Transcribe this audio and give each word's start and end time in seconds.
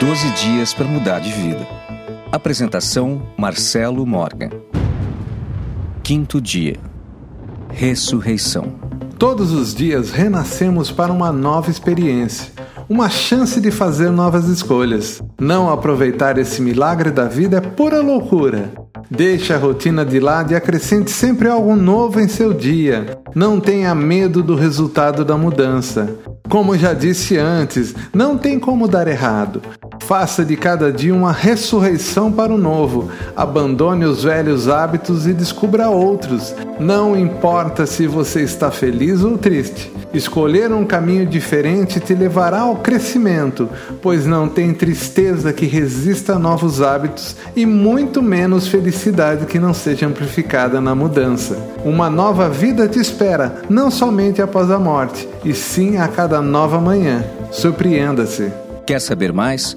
12 0.00 0.30
dias 0.30 0.72
para 0.72 0.86
mudar 0.86 1.18
de 1.18 1.32
vida. 1.32 1.66
Apresentação 2.30 3.20
Marcelo 3.36 4.06
Morgan. 4.06 4.50
Quinto 6.04 6.40
dia. 6.40 6.76
Ressurreição. 7.68 8.74
Todos 9.18 9.52
os 9.52 9.74
dias 9.74 10.12
renascemos 10.12 10.92
para 10.92 11.12
uma 11.12 11.32
nova 11.32 11.68
experiência, 11.68 12.52
uma 12.88 13.10
chance 13.10 13.60
de 13.60 13.72
fazer 13.72 14.10
novas 14.10 14.46
escolhas. 14.46 15.20
Não 15.40 15.68
aproveitar 15.68 16.38
esse 16.38 16.62
milagre 16.62 17.10
da 17.10 17.24
vida 17.24 17.56
é 17.56 17.60
pura 17.60 18.00
loucura. 18.00 18.70
Deixe 19.10 19.52
a 19.52 19.58
rotina 19.58 20.04
de 20.04 20.20
lado 20.20 20.52
e 20.52 20.54
acrescente 20.54 21.10
sempre 21.10 21.48
algo 21.48 21.74
novo 21.74 22.20
em 22.20 22.28
seu 22.28 22.54
dia. 22.54 23.18
Não 23.34 23.58
tenha 23.58 23.92
medo 23.96 24.44
do 24.44 24.54
resultado 24.54 25.24
da 25.24 25.36
mudança. 25.36 26.16
Como 26.48 26.78
já 26.78 26.94
disse 26.94 27.36
antes, 27.36 27.94
não 28.14 28.38
tem 28.38 28.58
como 28.58 28.88
dar 28.88 29.06
errado. 29.06 29.60
Faça 30.08 30.42
de 30.42 30.56
cada 30.56 30.90
dia 30.90 31.14
uma 31.14 31.32
ressurreição 31.32 32.32
para 32.32 32.50
o 32.50 32.56
novo. 32.56 33.10
Abandone 33.36 34.06
os 34.06 34.24
velhos 34.24 34.66
hábitos 34.66 35.26
e 35.26 35.34
descubra 35.34 35.90
outros. 35.90 36.54
Não 36.80 37.14
importa 37.14 37.84
se 37.84 38.06
você 38.06 38.40
está 38.40 38.70
feliz 38.70 39.22
ou 39.22 39.36
triste. 39.36 39.92
Escolher 40.14 40.72
um 40.72 40.86
caminho 40.86 41.26
diferente 41.26 42.00
te 42.00 42.14
levará 42.14 42.60
ao 42.60 42.76
crescimento, 42.76 43.68
pois 44.00 44.24
não 44.24 44.48
tem 44.48 44.72
tristeza 44.72 45.52
que 45.52 45.66
resista 45.66 46.36
a 46.36 46.38
novos 46.38 46.80
hábitos 46.80 47.36
e 47.54 47.66
muito 47.66 48.22
menos 48.22 48.66
felicidade 48.66 49.44
que 49.44 49.58
não 49.58 49.74
seja 49.74 50.06
amplificada 50.06 50.80
na 50.80 50.94
mudança. 50.94 51.54
Uma 51.84 52.08
nova 52.08 52.48
vida 52.48 52.88
te 52.88 52.98
espera, 52.98 53.60
não 53.68 53.90
somente 53.90 54.40
após 54.40 54.70
a 54.70 54.78
morte, 54.78 55.28
e 55.44 55.52
sim 55.52 55.98
a 55.98 56.08
cada 56.08 56.40
nova 56.40 56.80
manhã. 56.80 57.22
Surpreenda-se. 57.52 58.50
Quer 58.86 59.02
saber 59.02 59.34
mais? 59.34 59.76